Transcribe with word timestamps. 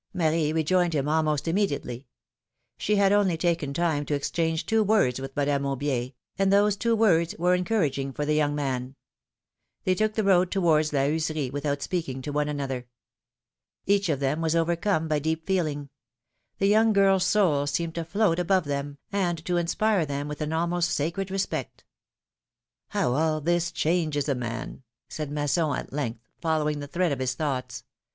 Marie 0.15 0.51
rejoined 0.51 0.95
him 0.95 1.07
almost 1.07 1.45
imme 1.45 1.67
diately; 1.67 2.05
she 2.75 2.95
had 2.95 3.11
only 3.11 3.37
taken 3.37 3.71
time 3.71 4.03
to 4.03 4.15
exchange 4.15 4.65
two 4.65 4.81
words 4.81 5.19
with 5.21 5.35
Madame 5.35 5.61
Aflbier, 5.61 6.13
and 6.39 6.51
those 6.51 6.75
two 6.75 6.95
words 6.95 7.35
were 7.37 7.55
encour 7.55 7.85
aging 7.85 8.11
for 8.11 8.25
the 8.25 8.33
young 8.33 8.55
man. 8.55 8.95
They 9.83 9.93
took 9.93 10.15
the 10.15 10.23
road 10.23 10.49
towards 10.49 10.91
La 10.91 11.01
Heuserie 11.01 11.51
without 11.51 11.83
speaking 11.83 12.23
to 12.23 12.31
one 12.31 12.49
another. 12.49 12.87
Each 13.85 14.09
of 14.09 14.19
them 14.19 14.41
was 14.41 14.55
overcome 14.55 15.07
by 15.07 15.19
deep 15.19 15.45
feeling— 15.45 15.89
the 16.57 16.65
young 16.65 16.95
girFs 16.95 17.21
soul 17.21 17.67
seemed 17.67 17.93
to 17.93 18.03
float 18.03 18.39
above 18.39 18.65
them, 18.65 18.97
and 19.11 19.45
to 19.45 19.57
inspire 19.57 20.03
them 20.07 20.27
with 20.27 20.41
an 20.41 20.51
almost 20.51 20.89
sacred 20.89 21.29
respect. 21.29 21.83
How 22.87 23.13
all 23.13 23.39
this 23.39 23.71
changes 23.71 24.27
a 24.27 24.33
man! 24.33 24.81
said 25.09 25.29
Masson, 25.29 25.75
at 25.77 25.93
length, 25.93 26.27
following 26.39 26.79
the 26.79 26.87
thread 26.87 27.11
of 27.11 27.19
his 27.19 27.35
thoughts. 27.35 27.83